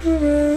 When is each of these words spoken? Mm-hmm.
Mm-hmm. 0.00 0.47